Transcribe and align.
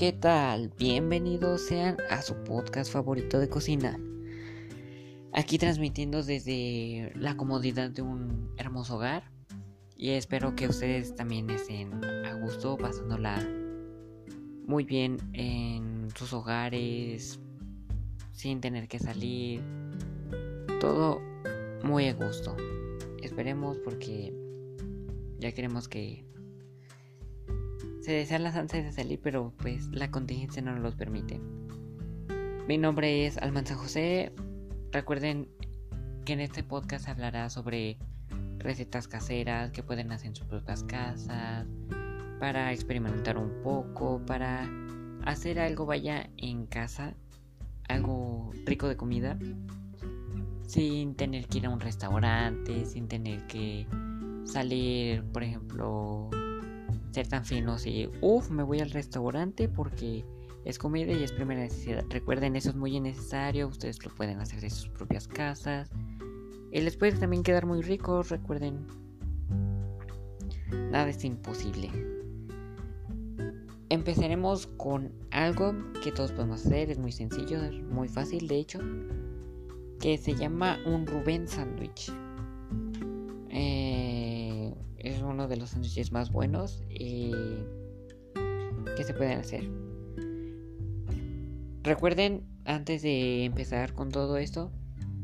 ¿Qué 0.00 0.14
tal? 0.14 0.72
Bienvenidos 0.78 1.66
sean 1.66 1.98
a 2.08 2.22
su 2.22 2.34
podcast 2.44 2.90
favorito 2.90 3.38
de 3.38 3.50
cocina. 3.50 4.00
Aquí 5.34 5.58
transmitiendo 5.58 6.22
desde 6.22 7.12
la 7.16 7.36
comodidad 7.36 7.90
de 7.90 8.00
un 8.00 8.50
hermoso 8.56 8.96
hogar. 8.96 9.30
Y 9.98 10.12
espero 10.12 10.56
que 10.56 10.68
ustedes 10.68 11.14
también 11.14 11.50
estén 11.50 12.02
a 12.02 12.32
gusto, 12.32 12.78
pasándola 12.78 13.46
muy 14.64 14.84
bien 14.84 15.18
en 15.34 16.08
sus 16.16 16.32
hogares, 16.32 17.38
sin 18.32 18.62
tener 18.62 18.88
que 18.88 19.00
salir. 19.00 19.60
Todo 20.80 21.20
muy 21.84 22.06
a 22.08 22.14
gusto. 22.14 22.56
Esperemos 23.22 23.76
porque 23.84 24.32
ya 25.40 25.52
queremos 25.52 25.88
que 25.88 26.24
se 28.10 28.16
desean 28.16 28.42
las 28.42 28.56
ansias 28.56 28.84
de 28.84 28.90
salir, 28.90 29.20
pero 29.22 29.54
pues 29.58 29.86
la 29.92 30.10
contingencia 30.10 30.60
no 30.60 30.76
los 30.76 30.96
permite. 30.96 31.40
Mi 32.66 32.76
nombre 32.76 33.24
es 33.24 33.38
Almanza 33.38 33.76
José. 33.76 34.32
Recuerden 34.90 35.48
que 36.24 36.32
en 36.32 36.40
este 36.40 36.64
podcast 36.64 37.08
hablará 37.08 37.48
sobre 37.50 37.98
recetas 38.58 39.06
caseras 39.06 39.70
que 39.70 39.84
pueden 39.84 40.10
hacer 40.10 40.30
en 40.30 40.34
sus 40.34 40.48
propias 40.48 40.82
casas, 40.82 41.68
para 42.40 42.72
experimentar 42.72 43.38
un 43.38 43.62
poco, 43.62 44.20
para 44.26 44.68
hacer 45.24 45.60
algo 45.60 45.86
vaya 45.86 46.30
en 46.36 46.66
casa, 46.66 47.14
algo 47.88 48.50
rico 48.66 48.88
de 48.88 48.96
comida, 48.96 49.38
sin 50.66 51.14
tener 51.14 51.46
que 51.46 51.58
ir 51.58 51.66
a 51.66 51.70
un 51.70 51.78
restaurante, 51.78 52.86
sin 52.86 53.06
tener 53.06 53.46
que 53.46 53.86
salir, 54.42 55.22
por 55.26 55.44
ejemplo, 55.44 56.28
ser 57.12 57.28
tan 57.28 57.44
finos 57.44 57.86
y, 57.86 58.08
uff, 58.20 58.50
me 58.50 58.62
voy 58.62 58.80
al 58.80 58.90
restaurante 58.90 59.68
porque 59.68 60.24
es 60.64 60.78
comida 60.78 61.12
y 61.12 61.22
es 61.22 61.32
primera 61.32 61.60
necesidad. 61.60 62.04
Recuerden, 62.10 62.56
eso 62.56 62.70
es 62.70 62.76
muy 62.76 62.98
necesario, 63.00 63.68
ustedes 63.68 64.04
lo 64.04 64.14
pueden 64.14 64.40
hacer 64.40 64.60
de 64.60 64.70
sus 64.70 64.88
propias 64.88 65.26
casas. 65.26 65.90
Y 66.72 66.80
les 66.80 66.96
puede 66.96 67.12
también 67.12 67.42
quedar 67.42 67.66
muy 67.66 67.82
rico, 67.82 68.22
recuerden. 68.22 68.86
Nada 70.90 71.08
es 71.08 71.24
imposible. 71.24 71.90
Empezaremos 73.88 74.68
con 74.76 75.12
algo 75.32 75.74
que 76.04 76.12
todos 76.12 76.30
podemos 76.30 76.64
hacer, 76.64 76.90
es 76.90 76.98
muy 76.98 77.10
sencillo, 77.10 77.58
muy 77.90 78.08
fácil 78.08 78.46
de 78.46 78.56
hecho, 78.56 78.78
que 79.98 80.16
se 80.16 80.34
llama 80.34 80.78
un 80.86 81.06
Rubén 81.06 81.48
Sandwich. 81.48 82.12
Eh, 83.48 83.89
es 83.89 83.89
uno 85.30 85.48
de 85.48 85.56
los 85.56 85.70
sándwiches 85.70 86.12
más 86.12 86.30
buenos 86.30 86.82
y 86.90 87.32
que 88.96 89.04
se 89.04 89.14
pueden 89.14 89.38
hacer. 89.38 89.68
Recuerden, 91.82 92.44
antes 92.64 93.02
de 93.02 93.44
empezar 93.44 93.94
con 93.94 94.10
todo 94.10 94.36
esto, 94.36 94.70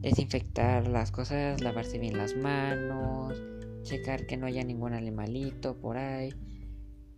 desinfectar 0.00 0.86
las 0.88 1.10
cosas, 1.10 1.60
lavarse 1.62 1.98
bien 1.98 2.18
las 2.18 2.36
manos, 2.36 3.40
checar 3.82 4.26
que 4.26 4.36
no 4.36 4.46
haya 4.46 4.62
ningún 4.62 4.92
animalito 4.92 5.76
por 5.76 5.96
ahí, 5.96 6.34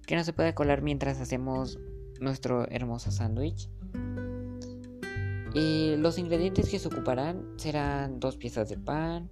que 0.06 0.16
no 0.16 0.24
se 0.24 0.32
pueda 0.32 0.55
colar 0.55 0.82
mientras 0.82 1.20
hacemos 1.20 1.78
nuestro 2.20 2.68
hermoso 2.70 3.10
sándwich. 3.10 3.68
Y 5.55 5.96
los 5.96 6.18
ingredientes 6.18 6.68
que 6.68 6.78
se 6.78 6.88
ocuparán 6.88 7.44
serán 7.56 8.20
dos 8.20 8.36
piezas 8.36 8.68
de 8.68 8.77
pan, 8.77 9.30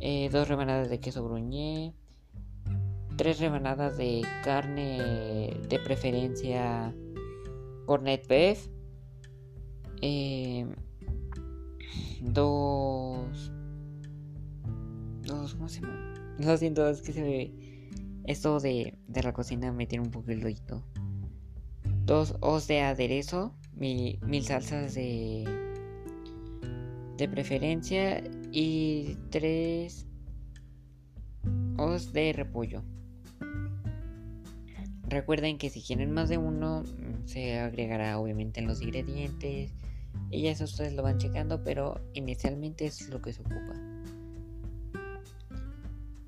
eh, 0.00 0.28
dos 0.30 0.48
rebanadas 0.48 0.90
de 0.90 1.00
queso 1.00 1.24
bruñé, 1.24 1.94
tres 3.16 3.38
rebanadas 3.38 3.96
de 3.96 4.22
carne 4.42 5.58
de 5.68 5.78
preferencia 5.78 6.94
cornet 7.86 8.26
beef, 8.26 8.68
eh, 10.00 10.66
dos, 12.20 13.52
dos, 15.22 15.54
¿cómo 15.54 15.68
se 15.68 15.80
llama? 15.80 16.14
Lo 16.38 16.56
siento, 16.56 16.88
es 16.88 17.02
que 17.02 17.12
se 17.12 17.22
ve, 17.22 17.54
esto 18.24 18.58
de, 18.58 18.98
de 19.06 19.22
la 19.22 19.32
cocina 19.32 19.70
me 19.72 19.86
tiene 19.86 20.04
un 20.04 20.10
poco 20.10 20.30
el. 20.30 20.56
Dos 22.06 22.34
os 22.40 22.66
de 22.66 22.80
aderezo, 22.80 23.54
mil, 23.74 24.18
mil 24.26 24.44
salsas 24.44 24.94
de, 24.94 25.44
de 27.16 27.28
preferencia 27.28 28.22
y 28.52 29.16
tres 29.30 30.06
os 31.78 32.12
de 32.12 32.32
repollo. 32.32 32.82
Recuerden 35.14 35.58
que 35.58 35.70
si 35.70 35.80
quieren 35.80 36.10
más 36.10 36.28
de 36.28 36.38
uno, 36.38 36.82
mm, 36.82 37.28
se 37.28 37.60
agregará 37.60 38.18
obviamente 38.18 38.58
en 38.58 38.66
los 38.66 38.82
ingredientes. 38.82 39.72
Y 40.28 40.42
ya 40.42 40.50
eso 40.50 40.64
ustedes 40.64 40.92
lo 40.92 41.04
van 41.04 41.18
checando, 41.18 41.62
pero 41.62 42.00
inicialmente 42.14 42.84
es 42.86 43.08
lo 43.10 43.22
que 43.22 43.32
se 43.32 43.42
ocupa. 43.42 43.74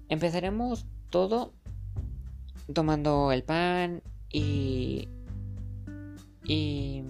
Empezaremos 0.08 0.86
todo 1.10 1.52
tomando 2.72 3.32
el 3.32 3.42
pan 3.42 4.04
y... 4.30 5.08
y 6.44 7.02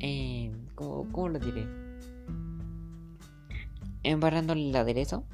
eh, 0.00 0.52
¿cómo, 0.76 1.10
¿Cómo 1.10 1.28
lo 1.30 1.40
diré? 1.40 1.66
Embarrándole 4.04 4.68
el 4.68 4.76
aderezo. 4.76 5.24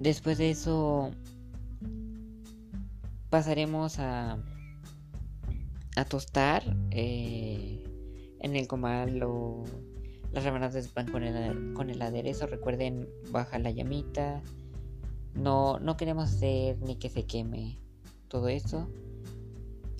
Después 0.00 0.38
de 0.38 0.50
eso 0.50 1.12
pasaremos 3.34 3.98
a, 3.98 4.38
a 5.96 6.04
tostar 6.04 6.62
eh, 6.92 7.82
en 8.38 8.54
el 8.54 8.68
comal 8.68 9.20
o 9.24 9.64
las 10.30 10.44
rebanadas 10.44 10.74
de 10.74 10.88
pan 10.88 11.10
con 11.10 11.24
el, 11.24 11.74
con 11.74 11.90
el 11.90 12.00
aderezo. 12.00 12.46
Recuerden, 12.46 13.08
baja 13.32 13.58
la 13.58 13.72
llamita. 13.72 14.40
No, 15.34 15.80
no 15.80 15.96
queremos 15.96 16.32
hacer 16.32 16.80
ni 16.82 16.94
que 16.94 17.08
se 17.08 17.26
queme 17.26 17.80
todo 18.28 18.46
eso. 18.46 18.88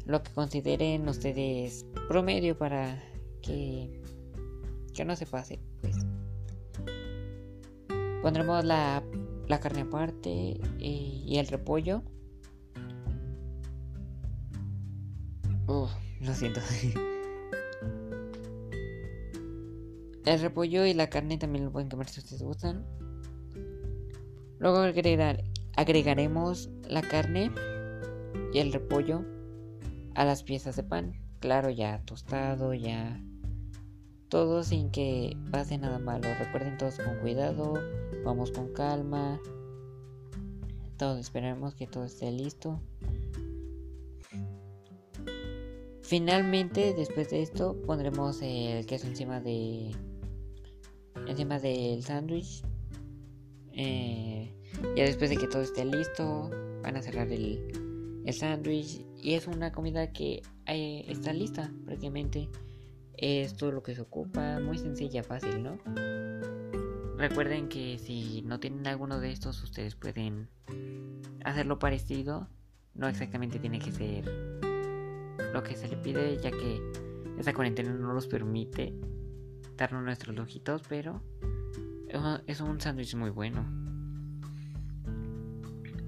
Lo 0.07 0.23
que 0.23 0.31
consideren 0.31 1.09
ustedes 1.09 1.87
promedio 2.07 2.57
para 2.57 3.03
que, 3.43 4.01
que 4.95 5.05
no 5.05 5.17
se 5.17 5.27
pase, 5.27 5.59
pues. 5.81 5.97
Pondremos 8.23 8.65
la, 8.65 9.03
la 9.49 9.59
carne 9.59 9.81
aparte 9.81 10.61
y, 10.79 11.25
y 11.27 11.39
el 11.39 11.49
repollo. 11.49 12.05
Lo 16.21 16.35
siento. 16.35 16.61
El 20.25 20.41
repollo 20.41 20.87
y 20.87 20.95
la 20.95 21.11
carne 21.11 21.37
también 21.37 21.67
lo 21.67 21.73
pueden 21.73 21.91
comer 21.91 22.09
si 22.09 22.21
ustedes 22.21 22.43
gustan. 22.43 22.87
Luego 24.59 24.79
agregar, 24.79 25.45
agregaremos 25.77 26.71
la 26.89 27.03
carne 27.03 27.51
y 28.53 28.59
el 28.59 28.73
repollo 28.73 29.23
a 30.15 30.25
las 30.25 30.43
piezas 30.43 30.77
de 30.77 30.85
pan. 30.85 31.13
Claro, 31.41 31.69
ya 31.69 32.03
tostado, 32.07 32.73
ya 32.73 33.21
todo 34.31 34.63
sin 34.63 34.91
que 34.91 35.37
pase 35.51 35.77
nada 35.77 35.99
malo. 35.99 36.29
Recuerden 36.39 36.79
todos 36.79 36.97
con 36.99 37.19
cuidado, 37.19 37.75
vamos 38.25 38.51
con 38.51 38.73
calma. 38.73 39.39
Todos 40.97 41.19
esperemos 41.19 41.75
que 41.75 41.87
todo 41.87 42.05
esté 42.05 42.33
listo. 42.33 42.81
Finalmente, 46.17 46.95
después 46.95 47.31
de 47.31 47.43
esto, 47.43 47.77
pondremos 47.89 48.41
el 48.41 48.87
queso 48.87 49.09
encima 49.09 49.41
de 49.41 49.91
encima 51.27 51.59
del 51.59 52.05
sándwich. 52.05 52.63
Eh, 53.73 54.55
ya 54.95 55.03
después 55.07 55.31
de 55.31 55.37
que 55.37 55.49
todo 55.49 55.63
esté 55.63 55.85
listo, 55.85 56.51
van 56.85 56.97
a 56.97 57.03
cerrar 57.03 57.33
el, 57.33 57.59
sándwich 58.33 59.05
y 59.21 59.35
es 59.35 59.49
una 59.49 59.73
comida 59.73 60.13
que 60.13 60.43
eh, 60.67 61.05
está 61.09 61.33
lista 61.33 61.73
prácticamente. 61.85 62.49
Es 63.17 63.57
todo 63.57 63.73
lo 63.73 63.83
que 63.83 63.97
se 63.97 64.03
ocupa, 64.03 64.61
muy 64.61 64.79
sencilla, 64.79 65.25
fácil, 65.25 65.65
¿no? 65.65 65.79
Recuerden 67.17 67.69
que 67.69 67.99
si 67.99 68.43
no 68.43 68.61
tienen 68.61 68.87
alguno 68.87 69.19
de 69.19 69.33
estos, 69.33 69.61
ustedes 69.65 69.97
pueden 69.97 70.49
hacerlo 71.45 71.81
parecido. 71.81 72.47
No 72.95 73.09
exactamente 73.09 73.59
tiene 73.59 73.81
que 73.81 73.91
ser 73.91 74.64
lo 75.55 75.63
que 75.63 75.77
se 75.77 75.89
le 75.89 75.97
pide, 75.97 76.37
ya 76.37 76.51
que 76.51 76.83
esta 77.39 77.55
cuarentena 77.55 77.93
no 77.95 78.13
nos 78.13 78.27
permite 78.27 78.93
darnos 79.77 80.03
nuestros 80.03 80.35
lujitos, 80.35 80.83
pero 80.89 81.23
es 82.47 82.61
un 82.61 82.81
sándwich 82.81 83.15
muy 83.15 83.31
bueno. 83.31 83.65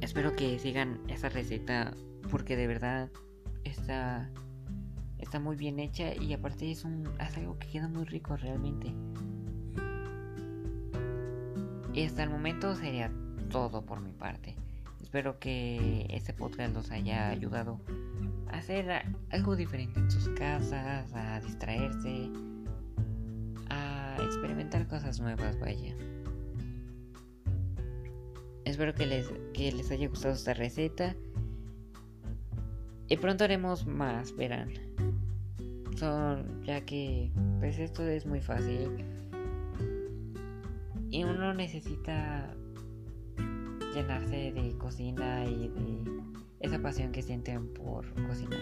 Espero 0.01 0.35
que 0.35 0.59
sigan 0.59 1.01
esa 1.07 1.29
receta 1.29 1.95
porque 2.29 2.57
de 2.57 2.67
verdad 2.67 3.09
está 3.63 4.31
está 5.19 5.39
muy 5.39 5.57
bien 5.57 5.79
hecha 5.79 6.15
y 6.15 6.33
aparte 6.33 6.71
es 6.71 6.85
un 6.85 7.09
es 7.21 7.37
algo 7.37 7.57
que 7.61 7.69
queda 7.69 7.87
muy 7.87 8.05
rico 8.05 8.37
realmente. 8.37 8.93
Y 11.95 12.05
hasta 12.05 12.25
el 12.25 12.31
momento 12.31 12.75
sería 12.75 13.13
todo 13.49 13.87
por 13.87 14.01
mi 14.01 14.13
parte. 14.13 14.57
Espero 15.01 15.39
que 15.39 16.07
este 16.11 16.33
podcast 16.33 16.75
los 16.75 16.91
haya 16.91 17.29
ayudado 17.29 17.81
hacer 18.57 19.03
algo 19.31 19.57
diferente 19.57 20.01
en 20.01 20.11
sus 20.11 20.29
casas, 20.31 21.13
a 21.15 21.41
distraerse, 21.41 22.31
a 23.69 24.17
experimentar 24.25 24.87
cosas 24.89 25.21
nuevas, 25.21 25.59
vaya. 25.61 25.95
Espero 28.65 28.95
que 28.95 29.07
les, 29.07 29.33
que 29.53 29.71
les 29.73 29.91
haya 29.91 30.09
gustado 30.09 30.35
esta 30.35 30.55
receta. 30.55 31.15
Y 33.09 33.17
pronto 33.17 33.45
haremos 33.45 33.87
más, 33.87 34.35
verán. 34.35 34.71
Son, 35.97 36.65
ya 36.65 36.81
que 36.85 37.31
pues 37.61 37.79
esto 37.79 38.03
es 38.03 38.27
muy 38.27 38.41
fácil. 38.41 39.05
Y 41.11 41.23
uno 41.23 41.55
necesita 41.55 42.53
llenarse 43.95 44.53
de 44.53 44.77
cocina 44.77 45.45
y 45.47 45.69
de 45.69 46.27
esa 46.67 46.81
pasión 46.81 47.13
que 47.13 47.23
sienten 47.23 47.73
por 47.73 48.13
cocinar. 48.27 48.61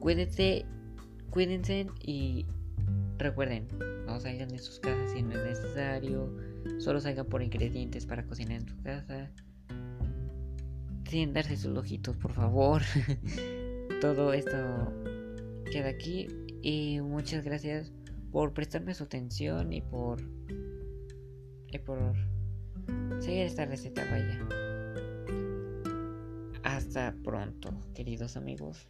Cuídense, 0.00 0.64
cuídense 1.30 1.86
y 2.00 2.46
recuerden, 3.18 3.68
no 4.06 4.18
salgan 4.20 4.48
de 4.48 4.58
sus 4.58 4.80
casas 4.80 5.10
si 5.12 5.22
no 5.22 5.32
es 5.32 5.44
necesario, 5.44 6.34
solo 6.78 7.00
salgan 7.00 7.26
por 7.26 7.42
ingredientes 7.42 8.06
para 8.06 8.24
cocinar 8.24 8.62
en 8.62 8.68
su 8.68 8.82
casa. 8.82 9.30
Sin 11.08 11.32
darse 11.32 11.56
sus 11.56 11.76
ojitos, 11.76 12.16
por 12.16 12.32
favor. 12.32 12.82
Todo 14.00 14.32
esto 14.32 14.56
queda 15.70 15.88
aquí 15.88 16.28
y 16.62 17.00
muchas 17.00 17.44
gracias 17.44 17.92
por 18.30 18.52
prestarme 18.52 18.94
su 18.94 19.04
atención 19.04 19.72
y 19.72 19.80
por 19.80 20.22
y 21.70 21.78
por 21.78 22.14
seguir 23.20 23.42
esta 23.42 23.66
receta 23.66 24.04
vaya. 24.10 24.77
Hasta 26.62 27.14
pronto, 27.24 27.70
queridos 27.94 28.36
amigos. 28.36 28.86